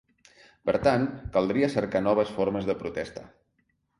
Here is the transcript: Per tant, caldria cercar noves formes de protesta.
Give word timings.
Per 0.69 0.73
tant, 0.87 1.05
caldria 1.35 1.69
cercar 1.75 2.03
noves 2.07 2.33
formes 2.39 2.69
de 2.71 2.79
protesta. 2.83 3.29